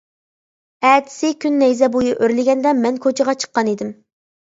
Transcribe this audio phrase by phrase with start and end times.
[0.91, 3.97] ئەتىسى كۈن نەيزە بويى ئۆرلىگەندە، مەن كوچىغا چىققانىدىم.